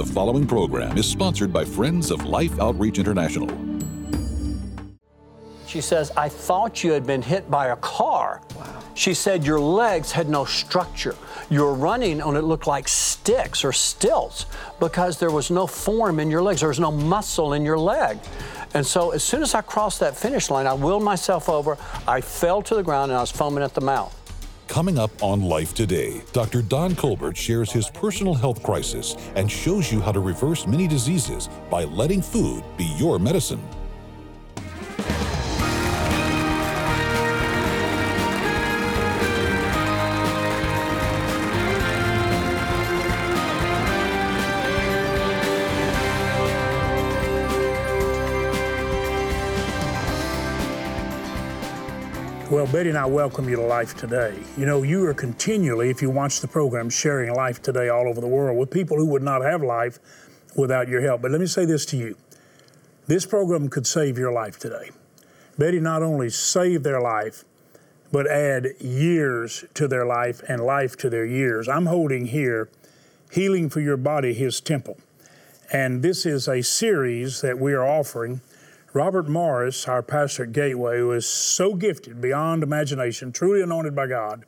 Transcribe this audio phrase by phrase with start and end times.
[0.00, 3.46] The following program is sponsored by Friends of Life Outreach International.
[5.66, 8.40] She says, I thought you had been hit by a car.
[8.56, 8.82] Wow.
[8.94, 11.14] She said, Your legs had no structure.
[11.50, 14.46] You were running on it looked like sticks or stilts
[14.78, 16.60] because there was no form in your legs.
[16.60, 18.16] There was no muscle in your leg.
[18.72, 21.76] And so as soon as I crossed that finish line, I willed myself over,
[22.08, 24.16] I fell to the ground, and I was foaming at the mouth.
[24.70, 26.62] Coming up on Life Today, Dr.
[26.62, 31.48] Don Colbert shares his personal health crisis and shows you how to reverse many diseases
[31.68, 33.60] by letting food be your medicine.
[52.50, 54.36] Well, Betty and I welcome you to Life Today.
[54.58, 58.20] You know, you are continually, if you watch the program, sharing Life Today all over
[58.20, 60.00] the world with people who would not have life
[60.56, 61.22] without your help.
[61.22, 62.16] But let me say this to you
[63.06, 64.90] this program could save your life today.
[65.58, 67.44] Betty not only saved their life,
[68.10, 71.68] but add years to their life and life to their years.
[71.68, 72.68] I'm holding here
[73.30, 74.98] Healing for Your Body, His Temple.
[75.72, 78.40] And this is a series that we are offering
[78.92, 84.44] Robert Morris, our pastor at Gateway, was so gifted beyond imagination, truly anointed by God,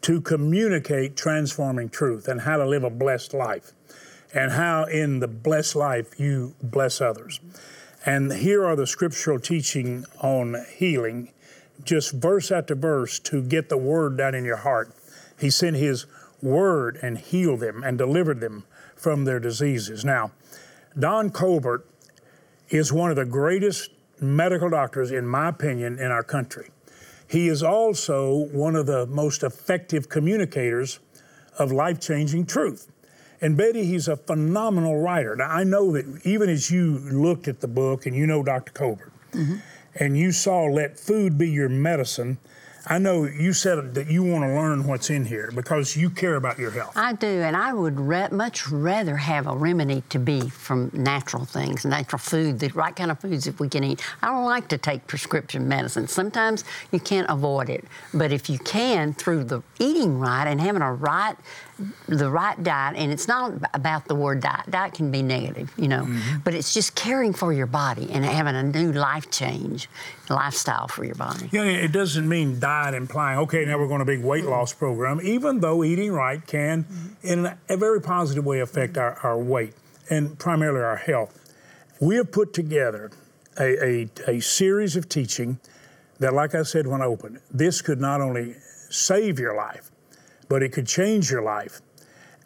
[0.00, 3.72] to communicate transforming truth and how to live a blessed life,
[4.32, 7.38] and how in the blessed life you bless others.
[8.06, 11.32] And here are the scriptural teaching on healing,
[11.84, 14.90] just verse after verse, to get the word down in your heart.
[15.38, 16.06] He sent His
[16.40, 20.02] word and healed them and delivered them from their diseases.
[20.02, 20.30] Now,
[20.98, 21.84] Don Colbert
[22.68, 26.70] is one of the greatest medical doctors, in my opinion, in our country.
[27.28, 31.00] He is also one of the most effective communicators
[31.58, 32.90] of life changing truth.
[33.40, 35.36] And Betty, he's a phenomenal writer.
[35.36, 38.72] Now, I know that even as you looked at the book and you know Dr.
[38.72, 39.56] Colbert, mm-hmm.
[39.96, 42.38] and you saw Let Food Be Your Medicine,
[42.88, 46.36] I know you said that you want to learn what's in here because you care
[46.36, 46.92] about your health.
[46.96, 51.44] I do, and I would re- much rather have a remedy to be from natural
[51.44, 54.04] things, natural food, the right kind of foods that we can eat.
[54.22, 56.06] I don't like to take prescription medicine.
[56.06, 60.82] Sometimes you can't avoid it, but if you can, through the eating right and having
[60.82, 61.34] a right
[62.08, 64.70] the right diet, and it's not about the word diet.
[64.70, 66.38] Diet can be negative, you know, mm-hmm.
[66.44, 69.88] but it's just caring for your body and having a new life change,
[70.30, 71.48] lifestyle for your body.
[71.52, 75.20] Yeah, it doesn't mean diet implying, okay, now we're going to big weight loss program,
[75.22, 77.26] even though eating right can, mm-hmm.
[77.26, 79.74] in a very positive way, affect our, our weight
[80.08, 81.38] and primarily our health.
[82.00, 83.10] We have put together
[83.58, 85.58] a, a, a series of teaching
[86.20, 88.54] that, like I said when I opened, this could not only
[88.88, 89.90] save your life,
[90.48, 91.80] but it could change your life,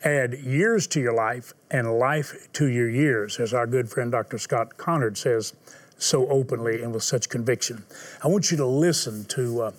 [0.05, 4.39] add years to your life, and life to your years, as our good friend Dr.
[4.39, 5.55] Scott Conard says
[5.99, 7.85] so openly and with such conviction.
[8.23, 9.63] I want you to listen to.
[9.63, 9.73] Uh,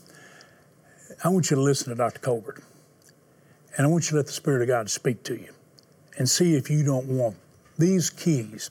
[1.23, 2.19] I want you to listen to Dr.
[2.19, 2.63] Colbert,
[3.77, 5.53] and I want you to let the Spirit of God speak to you,
[6.17, 7.35] and see if you don't want
[7.77, 8.69] these keys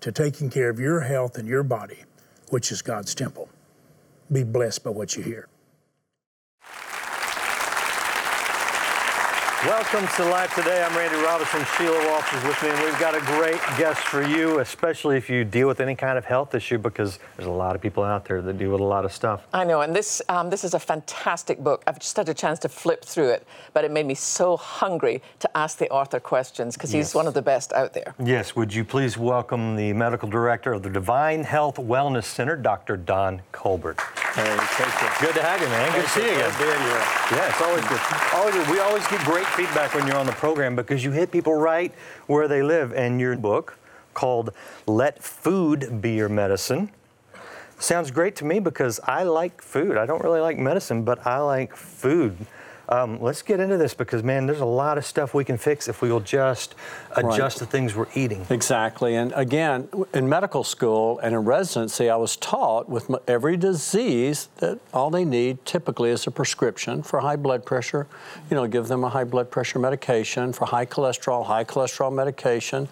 [0.00, 2.04] to taking care of your health and your body,
[2.50, 3.48] which is God's temple.
[4.30, 5.48] Be blessed by what you hear.
[9.66, 10.82] Welcome to Life Today.
[10.82, 11.64] I'm Randy Robison.
[11.78, 15.30] Sheila Walsh is with me, and we've got a great guest for you, especially if
[15.30, 18.24] you deal with any kind of health issue, because there's a lot of people out
[18.24, 19.46] there that deal with a lot of stuff.
[19.52, 21.84] I know, and this um, this is a fantastic book.
[21.86, 25.22] I've just had a chance to flip through it, but it made me so hungry
[25.38, 27.14] to ask the author questions because he's yes.
[27.14, 28.16] one of the best out there.
[28.18, 28.56] Yes.
[28.56, 32.96] Would you please welcome the medical director of the Divine Health Wellness Center, Dr.
[32.96, 34.00] Don Colbert.
[34.34, 35.26] Hey, thank you.
[35.26, 35.92] Good to have you, man.
[35.92, 36.50] Good to see you again.
[36.58, 37.04] Being here.
[37.30, 38.00] Yeah, it's always good.
[38.32, 38.68] Always, good.
[38.68, 41.92] we always get great feedback when you're on the program because you hit people right
[42.26, 42.92] where they live.
[42.94, 43.78] And your book
[44.14, 44.50] called
[44.86, 46.90] Let Food Be Your Medicine
[47.78, 49.98] sounds great to me because I like food.
[49.98, 52.36] I don't really like medicine, but I like food.
[52.92, 55.88] Um, let's get into this because, man, there's a lot of stuff we can fix
[55.88, 56.74] if we will just
[57.16, 57.60] adjust right.
[57.60, 58.44] the things we're eating.
[58.50, 59.16] Exactly.
[59.16, 64.78] And again, in medical school and in residency, I was taught with every disease that
[64.92, 68.06] all they need typically is a prescription for high blood pressure.
[68.50, 72.88] You know, give them a high blood pressure medication for high cholesterol, high cholesterol medication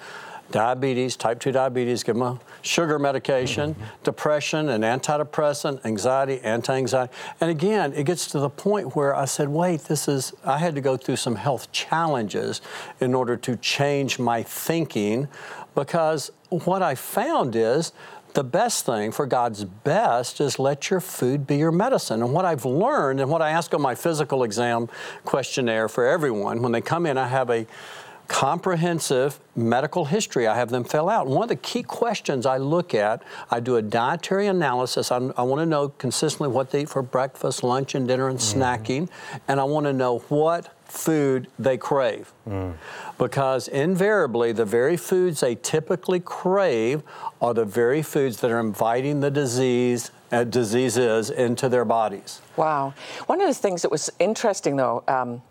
[0.50, 3.84] diabetes, type 2 diabetes, give them a sugar medication, mm-hmm.
[4.04, 7.12] depression, an antidepressant, anxiety, anti anxiety.
[7.40, 10.74] And again, it gets to the point where I said, wait, this is, I had
[10.74, 12.60] to go through some health challenges
[13.00, 15.28] in order to change my thinking
[15.74, 17.92] because what I found is
[18.34, 22.22] the best thing for God's best is let your food be your medicine.
[22.22, 24.88] And what I've learned and what I ask on my physical exam
[25.24, 27.66] questionnaire for everyone, when they come in, I have a
[28.30, 30.46] comprehensive medical history.
[30.46, 31.26] I have them fill out.
[31.26, 35.10] One of the key questions I look at, I do a dietary analysis.
[35.10, 38.38] I'm, i want to know consistently what they eat for breakfast, lunch, and dinner, and
[38.38, 38.62] mm-hmm.
[38.62, 39.08] snacking,
[39.48, 42.32] and I want to know what food they crave.
[42.48, 42.74] Mm.
[43.18, 47.02] Because invariably, the very foods they typically crave
[47.42, 52.40] are the very foods that are inviting the disease uh, diseases into their bodies.
[52.56, 52.94] Wow.
[53.26, 55.42] One of the things that was interesting, though, um,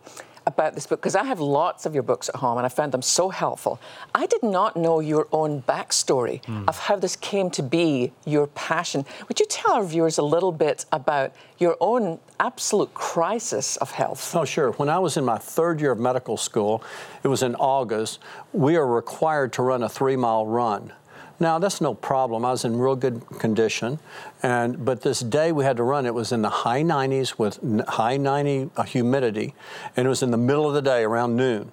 [0.49, 2.91] about this book because I have lots of your books at home and I found
[2.91, 3.79] them so helpful.
[4.13, 6.67] I did not know your own backstory mm.
[6.67, 9.05] of how this came to be your passion.
[9.27, 14.35] Would you tell our viewers a little bit about your own absolute crisis of health?
[14.35, 14.71] Oh, sure.
[14.73, 16.83] When I was in my third year of medical school,
[17.23, 18.19] it was in August,
[18.51, 20.91] we are required to run a three mile run.
[21.39, 22.43] Now that's no problem.
[22.43, 23.99] I was in real good condition,
[24.43, 26.05] and but this day we had to run.
[26.05, 29.55] It was in the high 90s with high 90 uh, humidity,
[29.95, 31.71] and it was in the middle of the day around noon.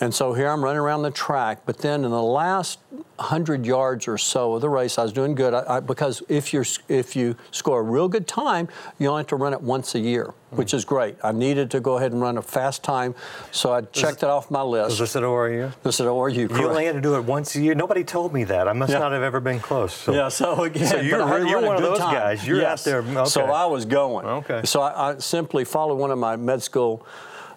[0.00, 2.80] And so here I'm running around the track, but then in the last
[3.16, 6.52] 100 yards or so of the race, I was doing good I, I, because if
[6.52, 8.68] you if you score a real good time,
[8.98, 11.16] you only have to run it once a year, which is great.
[11.22, 13.14] I needed to go ahead and run a fast time,
[13.52, 14.90] so I checked it off my list.
[14.90, 15.72] Was this at ORU?
[15.84, 16.34] This at ORU.
[16.34, 17.76] You only had to do it once a year.
[17.76, 18.66] Nobody told me that.
[18.66, 18.98] I must yeah.
[18.98, 19.94] not have ever been close.
[19.94, 20.12] So.
[20.12, 20.28] Yeah.
[20.28, 22.14] So again, so you're, you're one of those time.
[22.14, 22.44] guys.
[22.44, 22.80] You're yes.
[22.80, 22.98] out there.
[22.98, 23.30] Okay.
[23.30, 24.26] So I was going.
[24.26, 24.62] Okay.
[24.64, 27.06] So I, I simply followed one of my med school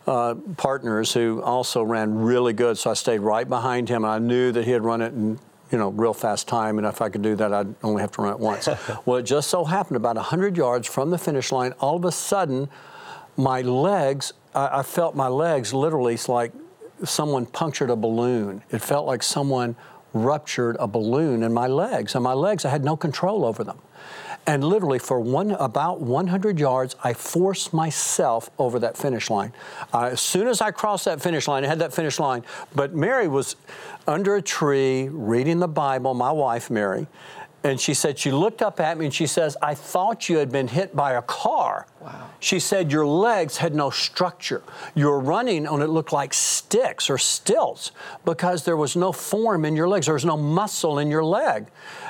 [0.08, 2.78] uh, partners who also ran really good.
[2.78, 4.06] So I stayed right behind him.
[4.06, 5.40] I knew that he had run it in
[5.72, 8.22] you know real fast time, and if I could do that, I'd only have to
[8.22, 8.70] run it once.
[9.06, 12.12] well, it just so happened about 100 yards from the finish line, all of a
[12.12, 12.70] sudden,
[13.36, 16.54] my legs, I, I felt my legs literally like
[17.04, 18.64] someone punctured a balloon.
[18.72, 19.76] It felt like someone
[20.14, 23.80] ruptured a balloon in my legs, and my legs, I had no control over them.
[24.48, 29.52] And literally, for one about 100 yards, I forced myself over that finish line.
[29.94, 32.46] Uh, as soon as I crossed that finish line, I had that finish line.
[32.74, 33.58] But Mary was
[34.08, 37.08] under a tree reading the Bible, my wife, Mary.
[37.64, 40.52] And she said, she looked up at me and she says, I thought you had
[40.52, 41.88] been hit by a car.
[42.00, 42.30] Wow.
[42.40, 44.62] She said, Your legs had no structure.
[44.94, 47.92] You were running on it looked like sticks or stilts
[48.26, 50.06] because there was no form in your legs.
[50.06, 51.68] There was no muscle in your leg.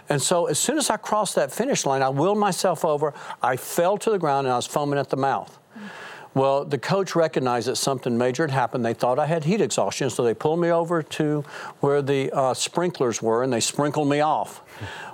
[0.10, 3.14] And so as soon as I crossed that finish line, I willed myself over.
[3.42, 5.58] I fell to the ground and I was foaming at the mouth.
[6.34, 8.86] Well, the coach recognized that something major had happened.
[8.86, 11.44] They thought I had heat exhaustion, so they pulled me over to
[11.80, 14.62] where the uh, sprinklers were and they sprinkled me off.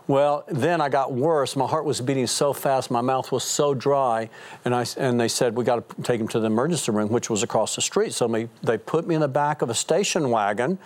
[0.08, 1.56] Well, then I got worse.
[1.56, 4.30] My heart was beating so fast, my mouth was so dry,
[4.66, 7.30] and I and they said we got to take him to the emergency room, which
[7.30, 8.14] was across the street.
[8.14, 10.78] So they, they put me in the back of a station wagon,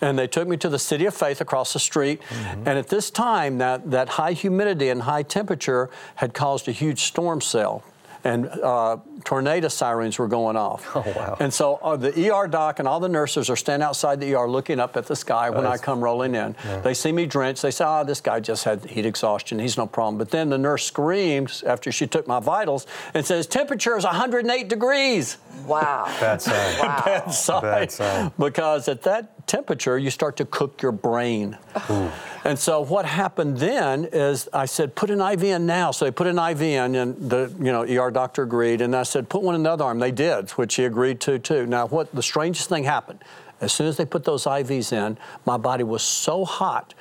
[0.00, 2.20] and they took me to the City of Faith across the street.
[2.22, 2.68] Mm-hmm.
[2.68, 7.02] And at this time, that that high humidity and high temperature had caused a huge
[7.02, 7.84] storm cell
[8.26, 10.84] and uh, tornado sirens were going off.
[10.96, 11.36] Oh, wow.
[11.40, 14.48] And so uh, the ER doc and all the nurses are standing outside the ER
[14.48, 16.56] looking up at the sky when I come rolling in.
[16.64, 16.80] Yeah.
[16.80, 17.60] They see me drenched.
[17.60, 19.58] They say, oh, this guy just had heat exhaustion.
[19.58, 20.16] He's no problem.
[20.16, 24.68] But then the nurse screams after she took my vitals and says, temperature is 108
[24.68, 25.36] degrees.
[25.66, 26.06] Wow.
[26.18, 26.78] Bad sign.
[26.78, 27.02] Wow.
[27.04, 27.62] Bad sign.
[27.62, 28.32] Bad sign.
[28.38, 31.56] Because at that temperature, you start to cook your brain.
[32.44, 35.90] And so what happened then is I said, put an IV in now.
[35.90, 38.80] So they put an IV in, and the you know ER doctor agreed.
[38.80, 39.98] And I said, put one in the other arm.
[39.98, 41.66] They did, which he agreed to too.
[41.66, 43.24] Now, what the strangest thing happened?
[43.60, 46.94] As soon as they put those IVs in, my body was so hot.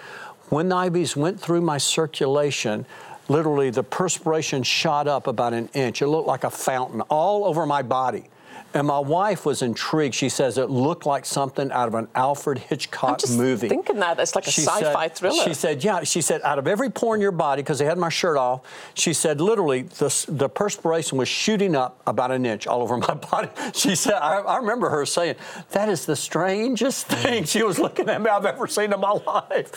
[0.49, 2.85] When the IVs went through my circulation,
[3.27, 6.01] literally the perspiration shot up about an inch.
[6.01, 8.29] It looked like a fountain all over my body.
[8.75, 10.13] And my wife was intrigued.
[10.13, 13.69] She says it looked like something out of an Alfred Hitchcock I'm just movie.
[13.69, 15.43] Thinking that it's like a she sci-fi said, thriller.
[15.45, 17.97] She said, "Yeah." She said, "Out of every pore in your body, because they had
[17.97, 18.63] my shirt off."
[18.93, 23.13] She said, "Literally, the, the perspiration was shooting up about an inch all over my
[23.13, 25.35] body." She said, I, I remember her saying,
[25.71, 27.15] "That is the strangest hmm.
[27.15, 29.71] thing." She was looking at me I've ever seen in my life.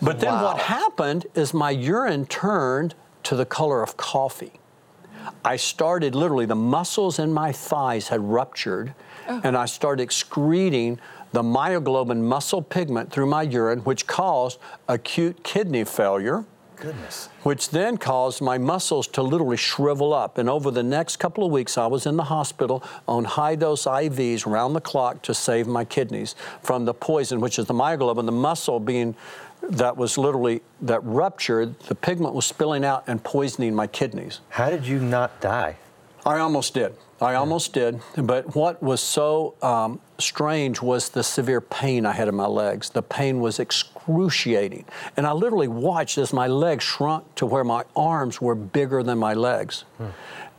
[0.00, 0.44] But then wow.
[0.44, 4.60] what happened is my urine turned to the color of coffee.
[5.44, 8.94] I started literally, the muscles in my thighs had ruptured,
[9.28, 9.40] oh.
[9.44, 10.98] and I started excreting
[11.32, 14.58] the myoglobin muscle pigment through my urine, which caused
[14.88, 16.44] acute kidney failure.
[16.76, 17.28] Goodness.
[17.42, 20.38] Which then caused my muscles to literally shrivel up.
[20.38, 23.84] And over the next couple of weeks, I was in the hospital on high dose
[23.84, 28.26] IVs round the clock to save my kidneys from the poison, which is the myoglobin,
[28.26, 29.16] the muscle being
[29.62, 34.40] that was literally that ruptured the pigment was spilling out and poisoning my kidneys.
[34.50, 35.76] How did you not die?
[36.24, 36.94] I almost did.
[37.20, 38.00] I almost did.
[38.16, 42.90] But what was so um, strange was the severe pain i had in my legs.
[42.90, 44.84] The pain was excruciating.
[45.16, 49.18] And i literally watched as my legs shrunk to where my arms were bigger than
[49.18, 49.84] my legs.
[49.96, 50.06] Hmm.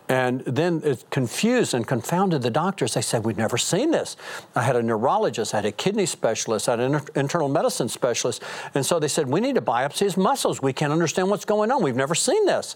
[0.10, 2.96] And then it confused and confounded the doctors.
[2.96, 4.18] They said, We've never seen this.
[4.56, 8.42] I had a neurologist, I had a kidney specialist, I had an internal medicine specialist.
[8.74, 10.63] And so they said, We need to biopsy his muscles.
[10.63, 11.84] We can't understand what's going on.
[11.84, 12.75] We've never seen this.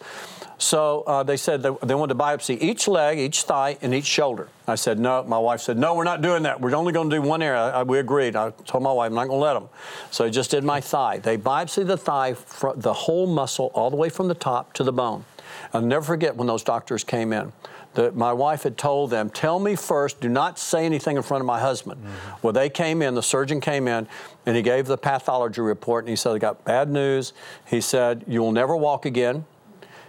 [0.60, 4.06] So uh, they said they, they wanted to biopsy each leg, each thigh, and each
[4.06, 4.48] shoulder.
[4.68, 5.24] I said, No.
[5.24, 6.62] My wife said, No, we're not doing that.
[6.62, 7.62] We're only going to do one area.
[7.62, 8.36] I, we agreed.
[8.36, 9.70] I told my wife, I'm not going to let them.
[10.12, 11.18] So I just did my thigh.
[11.18, 12.36] They biopsied the thigh,
[12.76, 15.26] the whole muscle, all the way from the top to the bone.
[15.74, 17.52] I'll never forget when those doctors came in.
[17.96, 21.42] That my wife had told them, tell me first, do not say anything in front
[21.42, 22.02] of my husband.
[22.04, 22.38] Mm-hmm.
[22.42, 24.08] Well, they came in, the surgeon came in,
[24.48, 27.34] and he gave the pathology report, and he said, I got bad news.
[27.68, 29.46] He said, You will never walk again.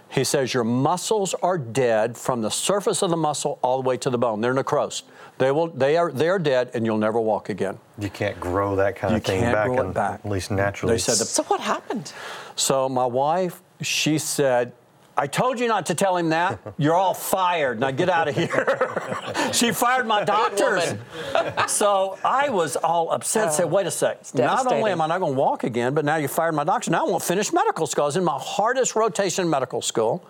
[0.09, 3.97] He says, Your muscles are dead from the surface of the muscle all the way
[3.97, 4.41] to the bone.
[4.41, 5.05] They're necrosed.
[5.37, 7.77] They, will, they, are, they are dead, and you'll never walk again.
[7.99, 10.21] You can't grow that kind You of thing can't back, grow it back.
[10.25, 10.93] at least naturally.
[10.93, 12.13] They said the So what happened?
[12.55, 14.71] So my wife, she said,
[15.17, 16.59] I told you not to tell him that.
[16.77, 17.79] You're all fired.
[17.79, 19.49] Now get out of here.
[19.53, 20.95] she fired my doctors.
[21.67, 23.53] so I was all upset.
[23.53, 24.33] said, wait a sec.
[24.33, 26.91] Not only am I not going to walk again, but now you fired my doctor.
[26.91, 28.03] Now I won't finish medical school.
[28.03, 30.25] I was in my hardest rotation in medical school.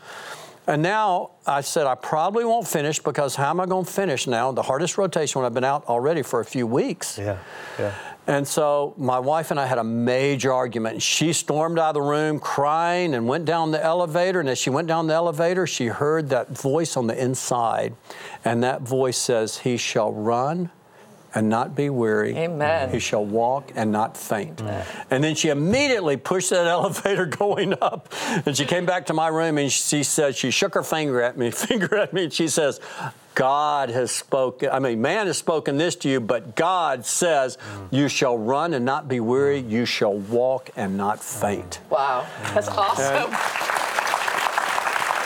[0.68, 4.26] And now I said, I probably won't finish because how am I going to finish
[4.26, 4.52] now?
[4.52, 7.18] The hardest rotation when I've been out already for a few weeks.
[7.20, 7.38] yeah,
[7.78, 7.94] yeah.
[8.28, 11.02] And so my wife and I had a major argument.
[11.02, 14.40] She stormed out of the room crying and went down the elevator.
[14.40, 17.94] And as she went down the elevator, she heard that voice on the inside.
[18.44, 20.72] And that voice says, He shall run
[21.36, 22.36] and not be weary.
[22.36, 22.90] Amen.
[22.90, 24.62] He shall walk and not faint.
[25.12, 28.12] And then she immediately pushed that elevator going up.
[28.46, 31.38] And she came back to my room and she said, she shook her finger at
[31.38, 32.80] me, finger at me, and she says,
[33.36, 37.58] God has spoken, I mean, man has spoken this to you, but God says,
[37.92, 41.82] You shall run and not be weary, you shall walk and not faint.
[41.90, 43.30] Wow, that's awesome.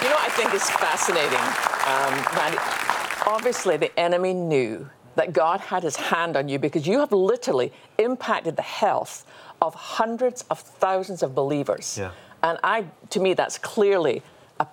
[0.01, 1.38] You know what I think is fascinating?
[1.86, 2.80] Um,
[3.28, 4.89] Obviously, the enemy knew
[5.20, 9.26] that God had his hand on you because you have literally impacted the health
[9.62, 11.98] of hundreds of thousands of believers.
[12.00, 12.12] Yeah.
[12.42, 14.22] And I, to me, that's clearly
[14.62, 14.68] a,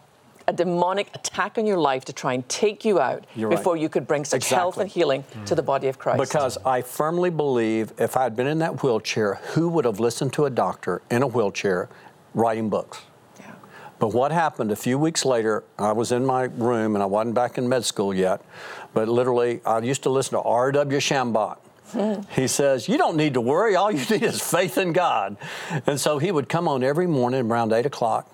[0.46, 3.56] a demonic attack on your life to try and take you out You're right.
[3.56, 6.20] before you could bring such health and healing to the body of Christ.
[6.20, 10.32] Because I firmly believe if I had been in that wheelchair, who would have listened
[10.34, 11.88] to a doctor in a wheelchair
[12.34, 13.02] writing books?
[13.98, 17.34] But what happened a few weeks later, I was in my room and I wasn't
[17.34, 18.42] back in med school yet,
[18.92, 20.98] but literally I used to listen to R.W.
[20.98, 21.58] Schambach.
[22.32, 23.76] He says, You don't need to worry.
[23.76, 25.36] All you need is faith in God.
[25.86, 28.30] And so he would come on every morning around 8 o'clock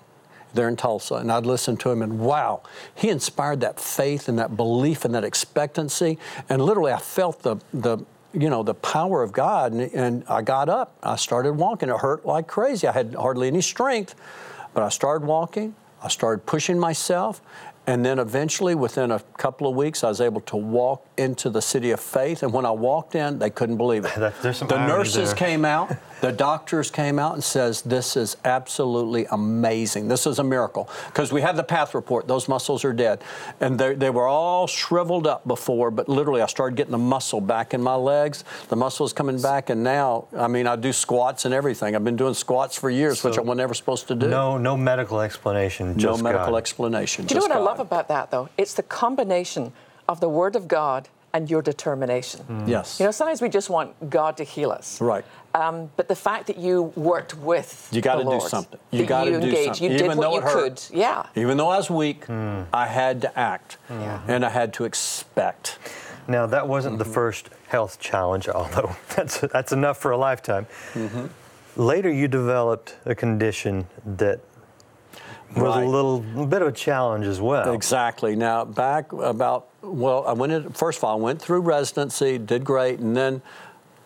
[0.53, 2.61] there in Tulsa, and I'd listen to him, and wow,
[2.93, 6.19] he inspired that faith and that belief and that expectancy.
[6.47, 7.97] And literally, I felt the, the
[8.33, 9.71] you know, the power of God.
[9.71, 11.89] And, and I got up, I started walking.
[11.89, 12.87] It hurt like crazy.
[12.87, 14.15] I had hardly any strength,
[14.73, 15.75] but I started walking.
[16.01, 17.41] I started pushing myself.
[17.85, 21.61] And then eventually, within a couple of weeks, I was able to walk into the
[21.61, 22.41] city of faith.
[22.41, 24.13] And when I walked in, they couldn't believe it.
[24.17, 25.35] That- there's some the nurses there.
[25.35, 25.89] came out,
[26.23, 30.07] the doctors came out and says, this is absolutely amazing.
[30.07, 30.89] This is a miracle.
[31.07, 33.21] Because we had the path report, those muscles are dead.
[33.59, 37.41] And they, they were all shriveled up before, but literally I started getting the muscle
[37.41, 38.45] back in my legs.
[38.69, 41.93] The muscle is coming back, and now, I mean, I do squats and everything.
[41.93, 44.29] I've been doing squats for years, which I was never supposed to do.
[44.29, 45.97] No, no medical explanation.
[45.97, 46.55] No medical God.
[46.55, 47.25] explanation.
[47.25, 48.47] Do you know just what I love about that, though?
[48.57, 49.73] It's the combination
[50.07, 52.63] of the Word of God and your determination.
[52.67, 52.99] Yes.
[52.99, 55.01] You know, sometimes we just want God to heal us.
[55.01, 55.25] Right.
[55.55, 58.79] Um, but the fact that you worked with You got to do something.
[58.91, 59.83] You got to you do engaged, something.
[59.91, 60.87] You Even did what though you it hurt.
[60.89, 60.97] could.
[60.97, 61.25] Yeah.
[61.35, 64.21] Even though I was weak, I had to act, Yeah.
[64.27, 65.79] and I had to expect.
[66.27, 67.09] Now that wasn't Mm-hmm.
[67.09, 70.67] the first health challenge, although that's that's enough for a lifetime.
[70.93, 71.25] Mm-hmm.
[71.75, 74.39] Later, you developed a condition that
[75.55, 75.83] was Right.
[75.83, 77.73] a little bit of a challenge as well.
[77.73, 78.35] Exactly.
[78.35, 82.63] Now, back about, well, I went in, first of all, I went through residency, did
[82.63, 83.41] great, and then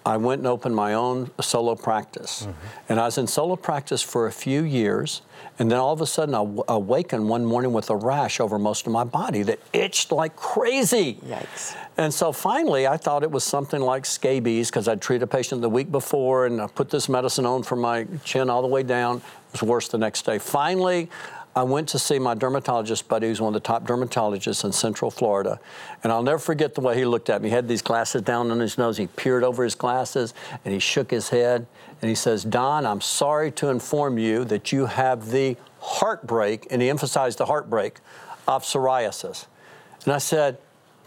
[0.05, 2.43] I went and opened my own solo practice.
[2.43, 2.51] Mm-hmm.
[2.89, 5.21] And I was in solo practice for a few years,
[5.59, 8.57] and then all of a sudden I w- awakened one morning with a rash over
[8.57, 11.15] most of my body that itched like crazy.
[11.25, 11.75] Yikes.
[11.97, 15.61] And so finally, I thought it was something like scabies because I'd treated a patient
[15.61, 18.83] the week before and I put this medicine on from my chin all the way
[18.83, 19.17] down.
[19.17, 20.37] It was worse the next day.
[20.37, 21.09] Finally,
[21.57, 25.09] I went to see my dermatologist buddy, who's one of the top dermatologists in Central
[25.09, 25.59] Florida.
[26.03, 27.49] And I'll never forget the way he looked at me.
[27.49, 28.97] He had these glasses down on his nose.
[28.97, 31.65] He peered over his glasses and he shook his head
[31.99, 36.79] and he says, Don, I'm sorry to inform you that you have the heartbreak, and
[36.79, 38.01] he emphasized the heartbreak,
[38.47, 39.47] of psoriasis.
[40.03, 40.59] And I said,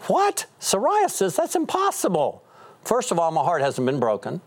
[0.07, 0.47] What?
[0.59, 1.37] Psoriasis?
[1.37, 2.43] That's impossible.
[2.83, 4.41] First of all, my heart hasn't been broken.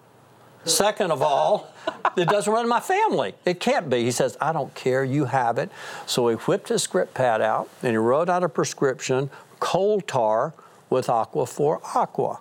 [0.65, 1.73] Second of all,
[2.17, 3.35] it doesn't run in my family.
[3.45, 4.03] It can't be.
[4.05, 5.71] He says, I don't care, you have it.
[6.07, 9.31] So he whipped his script pad out and he wrote out a prescription,
[9.61, 10.55] coal tar
[10.91, 12.39] with Aquaphor Aqua,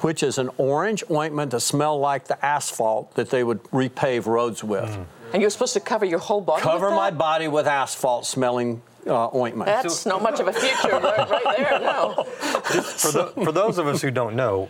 [0.00, 4.62] which is an orange ointment that smelled like the asphalt that they would repave roads
[4.62, 4.96] with.
[5.32, 6.60] And you're supposed to cover your whole body.
[6.60, 9.66] with Cover my body with asphalt smelling uh, ointment.
[9.66, 11.80] That's not much of a future right, right there.
[11.80, 12.24] No.
[12.24, 14.68] For, the, for those of us who don't know,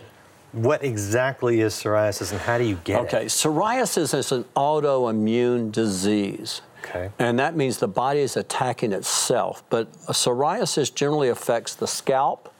[0.51, 3.19] what exactly is psoriasis and how do you get Okay, it?
[3.19, 6.61] Okay, psoriasis is an autoimmune disease.
[6.83, 7.11] Okay.
[7.19, 9.63] And that means the body is attacking itself.
[9.69, 12.53] But psoriasis generally affects the scalp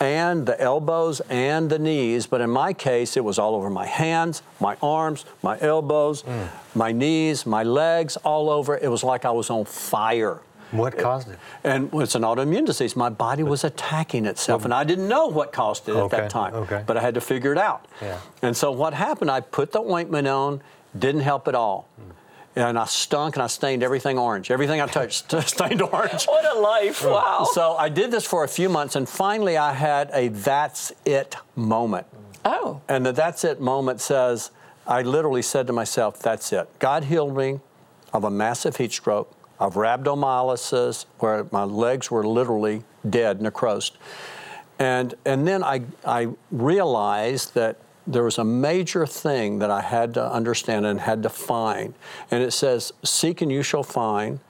[0.00, 2.26] and the elbows and the knees.
[2.26, 6.48] But in my case, it was all over my hands, my arms, my elbows, mm.
[6.74, 8.76] my knees, my legs, all over.
[8.76, 10.40] It was like I was on fire.
[10.74, 11.38] What caused it?
[11.62, 12.96] And it's an autoimmune disease.
[12.96, 16.30] My body was attacking itself, and I didn't know what caused it at Okay, that
[16.30, 16.54] time.
[16.54, 16.82] okay.
[16.86, 17.86] But I had to figure it out.
[18.02, 18.18] Yeah.
[18.42, 19.30] And so what happened?
[19.30, 20.62] I put the ointment on,
[20.98, 21.88] didn't help at all,
[22.56, 24.50] and I stunk and I stained everything orange.
[24.50, 26.24] Everything I touched stained orange.
[26.26, 27.04] What a life!
[27.04, 27.48] Wow.
[27.52, 31.36] So I did this for a few months, and finally I had a "that's it"
[31.56, 32.06] moment.
[32.44, 32.80] oh.
[32.88, 34.50] And the that's it moment says,
[34.86, 36.68] I literally said to myself, that's it.
[36.78, 37.60] God healed me
[38.12, 43.96] of a massive heat stroke, of rhabdomyolysis, where my legs were literally dead, necrosed.
[44.78, 50.14] And, and then I, I realized that there was a major thing that I had
[50.14, 51.94] to understand and had to find.
[52.30, 54.40] And it says, Seek and you shall find,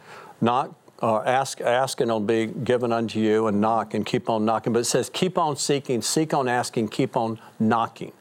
[0.41, 4.45] knock, uh, ask, ask and it'll be given unto you, and knock and keep on
[4.45, 4.73] knocking.
[4.73, 8.13] But it says, Keep on seeking, seek on asking, keep on knocking.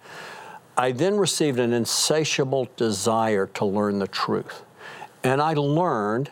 [0.76, 4.64] I then received an insatiable desire to learn the truth.
[5.24, 6.32] And I learned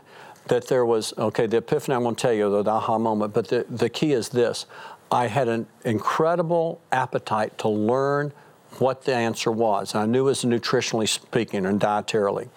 [0.51, 3.47] that there was, okay, the epiphany I'm going to tell you, the aha moment, but
[3.47, 4.65] the, the key is this.
[5.09, 8.33] I had an incredible appetite to learn
[8.79, 9.95] what the answer was.
[9.95, 12.49] I knew it was nutritionally speaking and dietarily.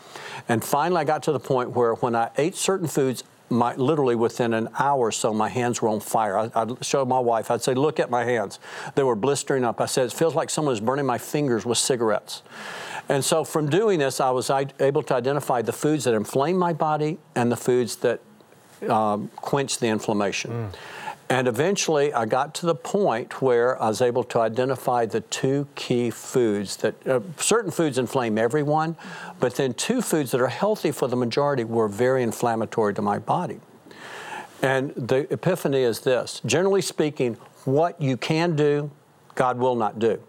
[0.49, 4.15] And finally, I got to the point where when I ate certain foods, my, literally
[4.17, 6.37] within an hour or so, my hands were on fire.
[6.39, 8.59] I, I'd show my wife, I'd say, Look at my hands.
[8.95, 9.81] They were blistering up.
[9.81, 12.43] I said, It feels like someone was burning my fingers with cigarettes.
[13.09, 16.57] And so from doing this, I was i- able to identify the foods that inflame
[16.57, 18.21] my body and the foods that
[18.89, 20.71] um, quench the inflammation.
[21.31, 25.67] And eventually, I got to the point where I was able to identify the two
[25.75, 28.97] key foods that uh, certain foods inflame everyone,
[29.41, 33.19] but then two foods that are healthy for the majority were very inflammatory to my
[33.19, 33.59] body.
[34.63, 37.35] And the epiphany is this generally speaking,
[37.65, 38.91] what you can do,
[39.35, 40.23] God will not do.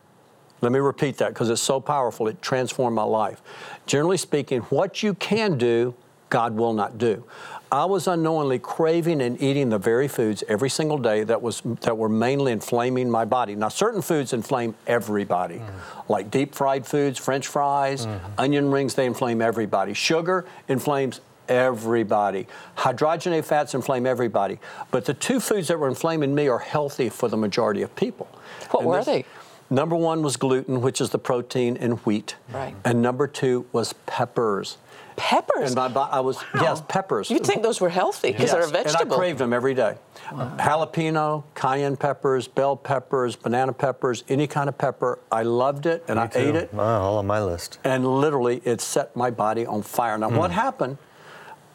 [0.62, 3.42] Let me repeat that because it's so powerful, it transformed my life.
[3.86, 5.94] Generally speaking, what you can do,
[6.30, 7.24] God will not do.
[7.72, 11.98] I was unknowingly craving and eating the very foods every single day that was that
[11.98, 13.56] were mainly inflaming my body.
[13.56, 15.70] Now, certain foods inflame everybody, mm.
[16.08, 18.26] like deep fried foods, French fries, mm-hmm.
[18.38, 18.94] onion rings.
[18.94, 19.94] They inflame everybody.
[19.94, 22.48] Sugar inflames everybody.
[22.78, 24.60] Hydrogenated fats inflame everybody.
[24.92, 28.28] But the two foods that were inflaming me are healthy for the majority of people.
[28.72, 29.26] What And were this- they?
[29.70, 32.36] Number one was gluten, which is the protein in wheat.
[32.54, 32.76] Right.
[32.86, 34.78] And number two was peppers.
[35.16, 35.74] Peppers.
[35.74, 37.30] And my, I was yes, peppers.
[37.30, 39.02] You'd think those were healthy because they're a vegetable.
[39.04, 39.96] And I craved them every day.
[40.30, 45.20] Jalapeno, cayenne peppers, bell peppers, banana peppers, any kind of pepper.
[45.32, 46.40] I loved it and I Too.
[46.40, 46.74] ate it.
[46.74, 47.80] Wow, all on my list.
[47.84, 50.18] And literally, it set my body on fire.
[50.18, 50.56] Now, what hmm.
[50.56, 50.98] happened?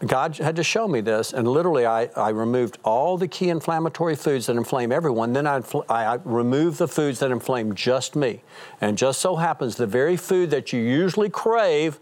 [0.07, 4.17] God had to show me this, and literally, I, I removed all the key inflammatory
[4.17, 5.35] foods that inflame everyone.
[5.35, 8.43] Then I, infl- I, I removed the foods that inflame just me.
[8.81, 12.01] And just so happens, the very food that you usually crave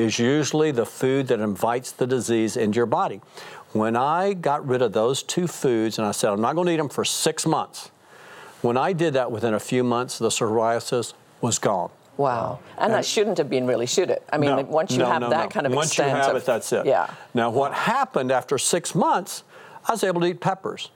[0.00, 3.20] is usually the food that invites the disease into your body.
[3.72, 6.72] When I got rid of those two foods, and I said, I'm not going to
[6.72, 7.90] eat them for six months.
[8.62, 11.90] When I did that within a few months, the psoriasis was gone.
[12.16, 12.58] Wow.
[12.76, 14.22] And that shouldn't have been really, should it?
[14.30, 15.48] I mean, No, once you no, have no, that no.
[15.48, 16.84] kind of once extent you have of, it, that's it.
[16.84, 17.08] Yeah.
[17.32, 19.44] Now, what happened after six months?
[19.88, 20.90] I was able to eat peppers,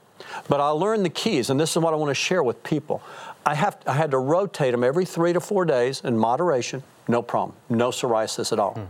[0.47, 3.01] but I learned the keys, and this is what I want to share with people.
[3.43, 6.83] I have I had to rotate them every three to four days in moderation.
[7.07, 7.55] No problem.
[7.69, 8.73] No psoriasis at all.
[8.73, 8.83] Hmm.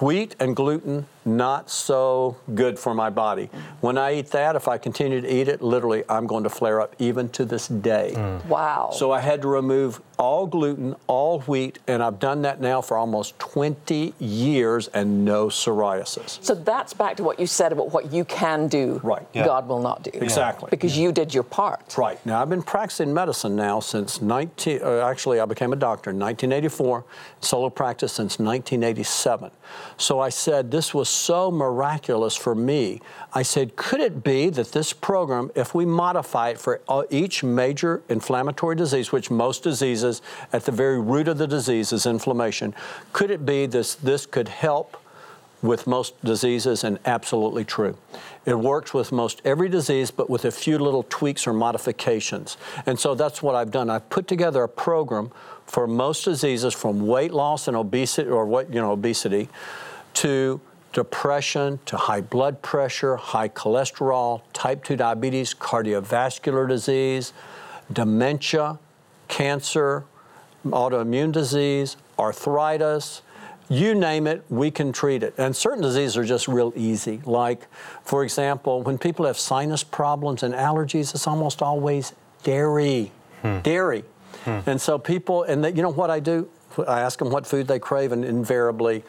[0.00, 3.48] Wheat and gluten, not so good for my body.
[3.80, 6.80] When I eat that, if I continue to eat it, literally, I'm going to flare
[6.80, 8.12] up even to this day.
[8.48, 8.90] Wow.
[8.92, 12.96] So I had to remove all gluten, all wheat, and I've done that now for
[12.96, 16.42] almost 20 years and no psoriasis.
[16.42, 19.00] So that's back to what you said about what you can do.
[19.02, 19.26] Right.
[19.32, 19.44] Yeah.
[19.44, 20.10] God will not do.
[20.14, 20.68] Exactly.
[20.70, 21.96] Because you did your part.
[21.98, 22.24] Right.
[22.24, 26.18] Now, I've been practicing medicine now since 19, uh, actually, I became a doctor in
[26.18, 27.04] 1984,
[27.40, 29.50] solo practice since 1987.
[29.96, 33.00] So I said this was so miraculous for me.
[33.32, 37.42] I said, could it be that this program, if we modify it for uh, each
[37.42, 40.22] major inflammatory disease, which most diseases,
[40.52, 42.74] at the very root of the disease is inflammation,
[43.12, 44.96] could it be this, this could help
[45.62, 46.84] with most diseases?
[46.84, 47.96] And absolutely true.
[48.44, 52.58] It works with most every disease, but with a few little tweaks or modifications.
[52.84, 53.88] And so that's what I've done.
[53.88, 55.30] I've put together a program
[55.66, 59.48] for most diseases from weight loss and obesity or what, you know, obesity
[60.14, 60.60] to
[60.94, 67.34] depression to high blood pressure, high cholesterol, type 2 diabetes, cardiovascular disease,
[67.92, 68.78] dementia,
[69.28, 70.04] cancer,
[70.64, 73.20] autoimmune disease, arthritis,
[73.68, 75.34] you name it, we can treat it.
[75.36, 77.20] And certain diseases are just real easy.
[77.24, 77.66] Like,
[78.02, 83.10] for example, when people have sinus problems and allergies, it's almost always dairy.
[83.42, 83.60] Hmm.
[83.60, 84.04] Dairy.
[84.44, 84.60] Hmm.
[84.66, 86.48] And so people, and they, you know what I do?
[86.86, 89.02] I ask them what food they crave, and invariably,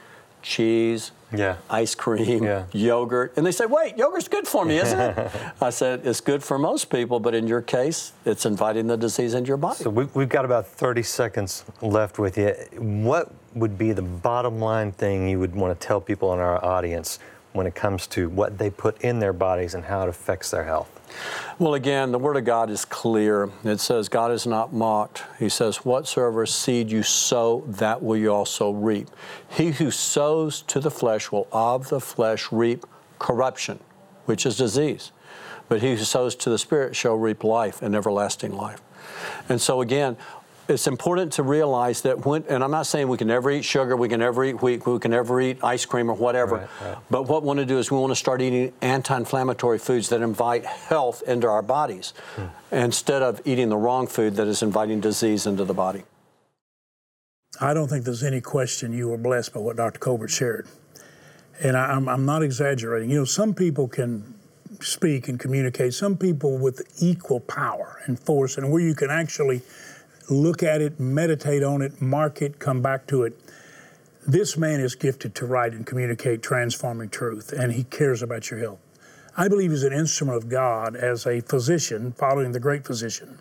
[0.46, 1.58] cheese, yeah.
[1.70, 2.66] ice cream, yeah.
[2.72, 3.34] yogurt.
[3.36, 5.32] And they say, wait, yogurt's good for me, isn't it?
[5.62, 9.34] I said, it's good for most people, but in your case, it's inviting the disease
[9.34, 9.84] into your body.
[9.84, 12.54] So we've got about 30 seconds left with you.
[12.78, 16.64] What would be the bottom line thing you would want to tell people in our
[16.64, 17.20] audience
[17.54, 20.66] when it comes to what they put in their bodies and how it affects their
[20.66, 20.90] health?
[21.58, 23.50] Well, again, the Word of God is clear.
[23.64, 25.24] It says, God is not mocked.
[25.40, 29.10] He says, Whatsoever seed you sow, that will you also reap.
[29.50, 32.86] He who sows to the flesh will of the flesh reap
[33.20, 33.80] corruption,
[34.26, 35.12] which is disease.
[35.70, 38.82] But he who sows to the Spirit shall reap life and everlasting life.
[39.48, 40.18] And so, again,
[40.68, 43.96] it's important to realize that when, and I'm not saying we can never eat sugar,
[43.96, 46.56] we can never eat wheat, we can never eat ice cream or whatever.
[46.56, 46.98] Right, right.
[47.10, 50.22] But what we want to do is we want to start eating anti-inflammatory foods that
[50.22, 52.46] invite health into our bodies, hmm.
[52.72, 56.04] instead of eating the wrong food that is inviting disease into the body.
[57.62, 60.00] I don't think there's any question you were blessed by what Dr.
[60.00, 60.68] Colbert shared,
[61.62, 63.10] and I, I'm, I'm not exaggerating.
[63.10, 64.36] You know, some people can
[64.82, 65.94] speak and communicate.
[65.94, 69.62] Some people with equal power and force, and where you can actually
[70.30, 73.40] look at it, meditate on it, mark it, come back to it.
[74.28, 78.60] This man is gifted to write and communicate transforming truth, and he cares about your
[78.60, 78.80] health.
[79.38, 83.38] I believe he's an instrument of God as a physician, following the great physician,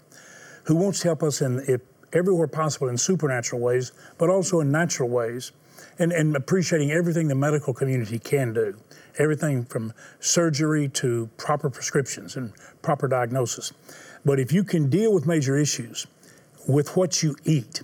[0.64, 1.80] who wants to help us in
[2.12, 5.52] everywhere possible in supernatural ways, but also in natural ways,
[5.98, 8.76] and, and appreciating everything the medical community can do.
[9.18, 13.72] Everything from surgery to proper prescriptions and proper diagnosis.
[14.24, 16.06] But if you can deal with major issues,
[16.66, 17.82] with what you eat,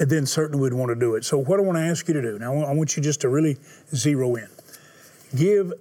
[0.00, 1.24] then certainly we'd want to do it.
[1.24, 3.28] So, what I want to ask you to do now, I want you just to
[3.28, 3.56] really
[3.94, 4.48] zero in.
[5.36, 5.72] Give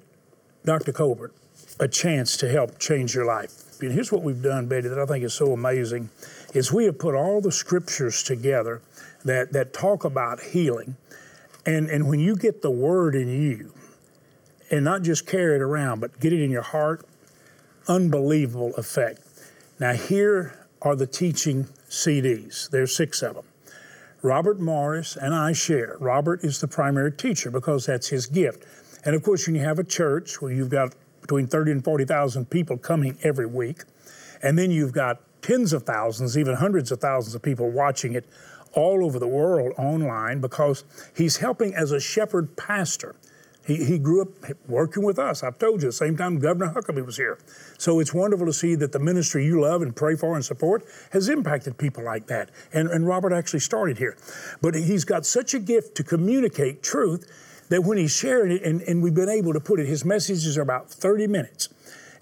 [0.65, 0.91] Dr.
[0.91, 1.33] Colbert
[1.79, 3.81] a chance to help change your life.
[3.81, 6.09] And here's what we've done, Betty, that I think is so amazing,
[6.53, 8.81] is we have put all the scriptures together
[9.23, 10.95] that, that talk about healing.
[11.65, 13.73] And, and when you get the word in you,
[14.71, 17.05] and not just carry it around, but get it in your heart,
[17.87, 19.21] unbelievable effect.
[19.79, 22.69] Now, here are the teaching CDs.
[22.69, 23.45] There's six of them.
[24.21, 25.95] Robert Morris and I share.
[25.99, 28.65] Robert is the primary teacher because that's his gift.
[29.05, 32.49] And of course, when you have a church where you've got between 30 and 40,000
[32.49, 33.83] people coming every week,
[34.41, 38.25] and then you've got tens of thousands, even hundreds of thousands of people watching it
[38.73, 40.83] all over the world online because
[41.15, 43.15] he's helping as a shepherd pastor.
[43.67, 44.29] He, he grew up
[44.67, 45.43] working with us.
[45.43, 47.37] I've told you, the same time Governor Huckabee was here.
[47.77, 50.85] So it's wonderful to see that the ministry you love and pray for and support
[51.11, 52.49] has impacted people like that.
[52.71, 54.15] And, and Robert actually started here.
[54.61, 57.29] But he's got such a gift to communicate truth
[57.67, 60.57] that when he's sharing it, and, and we've been able to put it, his messages
[60.57, 61.67] are about 30 minutes.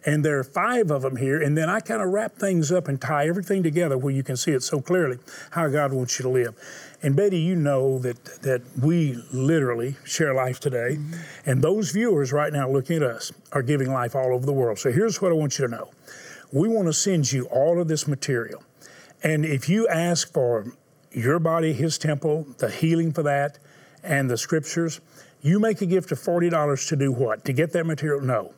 [0.05, 1.41] And there are five of them here.
[1.41, 4.37] And then I kind of wrap things up and tie everything together where you can
[4.37, 5.17] see it so clearly
[5.51, 6.55] how God wants you to live.
[7.01, 10.97] And Betty, you know that, that we literally share life today.
[10.97, 11.49] Mm-hmm.
[11.49, 14.77] And those viewers right now looking at us are giving life all over the world.
[14.77, 15.89] So here's what I want you to know
[16.53, 18.63] we want to send you all of this material.
[19.23, 20.71] And if you ask for
[21.11, 23.57] your body, his temple, the healing for that,
[24.03, 25.01] and the scriptures,
[25.41, 27.43] you make a gift of $40 to do what?
[27.45, 28.21] To get that material?
[28.21, 28.53] No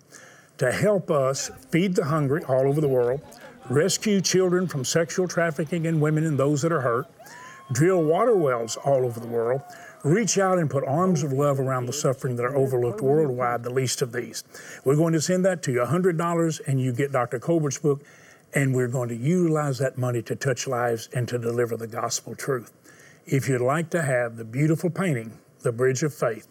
[0.58, 3.22] to help us feed the hungry all over the world,
[3.70, 7.08] rescue children from sexual trafficking and women and those that are hurt,
[7.72, 9.62] drill water wells all over the world,
[10.04, 13.70] reach out and put arms of love around the suffering that are overlooked worldwide, the
[13.70, 14.44] least of these.
[14.86, 17.40] We're going to send that to you $100 and you get Dr.
[17.40, 18.04] Colbert's book,
[18.54, 22.36] and we're going to utilize that money to touch lives and to deliver the gospel
[22.36, 22.72] truth.
[23.26, 26.48] If you'd like to have the beautiful painting, The Bridge of Faith,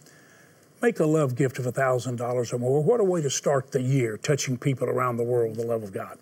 [0.83, 2.83] Make a love gift of $1,000 or more.
[2.83, 5.83] What a way to start the year, touching people around the world with the love
[5.83, 6.19] of God.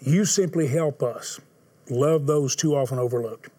[0.00, 1.40] You simply help us
[1.90, 3.50] love those too often overlooked.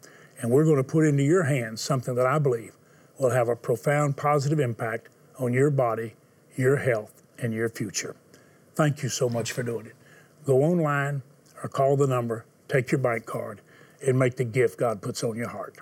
[0.41, 2.73] And we're going to put into your hands something that I believe
[3.19, 5.09] will have a profound positive impact
[5.39, 6.13] on your body,
[6.55, 8.15] your health, and your future.
[8.75, 9.95] Thank you so much for doing it.
[10.45, 11.21] Go online
[11.61, 13.61] or call the number, take your bank card,
[14.05, 15.77] and make the gift God puts on your heart.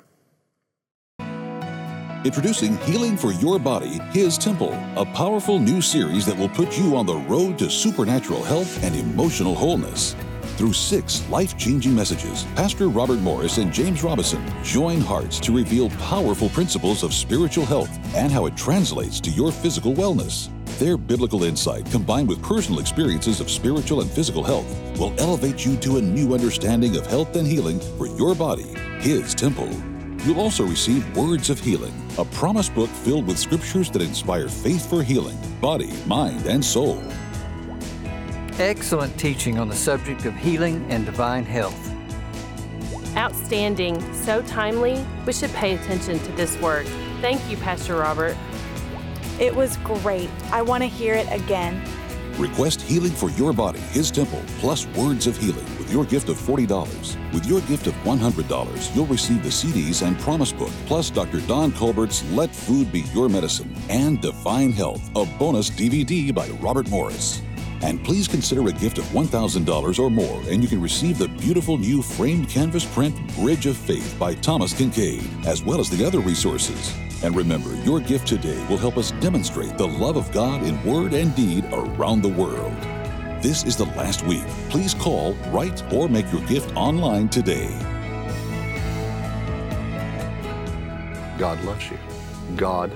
[2.24, 6.96] Introducing Healing for Your Body, His Temple, a powerful new series that will put you
[6.96, 10.16] on the road to supernatural health and emotional wholeness.
[10.56, 15.90] Through six life changing messages, Pastor Robert Morris and James Robison join hearts to reveal
[15.90, 20.50] powerful principles of spiritual health and how it translates to your physical wellness.
[20.78, 25.76] Their biblical insight, combined with personal experiences of spiritual and physical health, will elevate you
[25.78, 29.72] to a new understanding of health and healing for your body, His temple.
[30.24, 34.88] You'll also receive Words of Healing, a promise book filled with scriptures that inspire faith
[34.88, 37.02] for healing, body, mind, and soul.
[38.60, 41.90] Excellent teaching on the subject of healing and divine health.
[43.18, 46.86] Outstanding, so timely, we should pay attention to this word.
[47.20, 48.38] Thank you, Pastor Robert.
[49.40, 50.30] It was great.
[50.52, 51.84] I want to hear it again.
[52.38, 56.38] Request healing for your body, His temple, plus words of healing with your gift of
[56.38, 57.34] $40.
[57.34, 61.42] With your gift of $100, you'll receive the CDs and promise book, plus Dr.
[61.42, 66.90] Don Colbert's Let Food Be Your Medicine and Divine Health, a bonus DVD by Robert
[66.90, 67.42] Morris.
[67.84, 71.78] And please consider a gift of $1,000 or more, and you can receive the beautiful
[71.78, 76.20] new framed canvas print Bridge of Faith by Thomas Kinkade, as well as the other
[76.20, 76.96] resources.
[77.24, 81.14] And remember, your gift today will help us demonstrate the love of God in word
[81.14, 82.76] and deed around the world.
[83.42, 84.46] This is the last week.
[84.70, 87.76] Please call, write, or make your gift online today.
[91.40, 91.98] God loves you.
[92.56, 92.92] God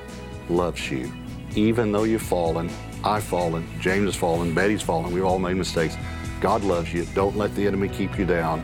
[0.48, 1.12] loves you.
[1.56, 2.70] Even though you've fallen,
[3.04, 5.98] I've fallen, James has fallen, Betty's fallen, we've all made mistakes.
[6.42, 7.06] God loves you.
[7.16, 8.62] Don't let the enemy keep you down.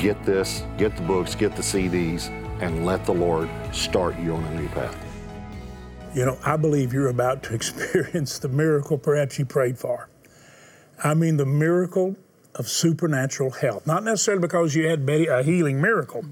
[0.00, 2.30] Get this, get the books, get the CDs,
[2.60, 4.96] and let the Lord start you on a new path.
[6.16, 10.08] You know, I believe you're about to experience the miracle perhaps you prayed for.
[11.04, 12.16] I mean, the miracle
[12.54, 13.86] of supernatural health.
[13.86, 16.24] Not necessarily because you had a healing miracle,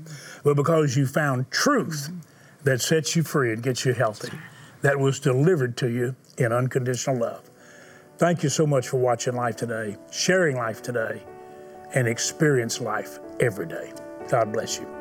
[0.45, 2.11] but because you found truth
[2.65, 4.37] that sets you free and gets you healthy,
[4.83, 7.51] that was delivered to you in unconditional love.
[8.19, 11.23] Thank you so much for watching Life Today, sharing life today,
[11.95, 13.93] and experience life every day.
[14.29, 15.00] God bless you.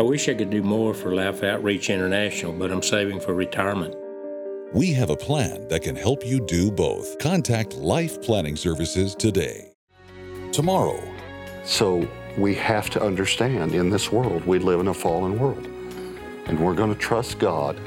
[0.00, 3.94] I wish I could do more for Life Outreach International, but I'm saving for retirement.
[4.72, 7.18] We have a plan that can help you do both.
[7.18, 9.74] Contact Life Planning Services today.
[10.52, 10.98] Tomorrow.
[11.64, 12.08] So
[12.38, 15.66] we have to understand in this world, we live in a fallen world.
[16.46, 17.78] And we're going to trust God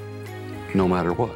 [0.75, 1.35] no matter what.